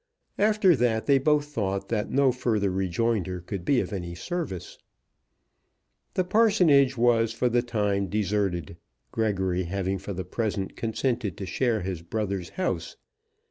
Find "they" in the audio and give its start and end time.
1.05-1.19